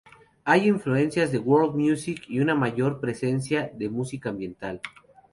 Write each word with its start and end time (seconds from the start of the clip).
Hay 0.45 0.65
influencias 0.67 1.31
de 1.31 1.37
"world 1.37 1.75
music" 1.75 2.23
y 2.27 2.39
una 2.39 2.55
mayor 2.55 2.99
presencia 2.99 3.71
de 3.71 3.87
música 3.87 4.29
ambiental. 4.29 4.81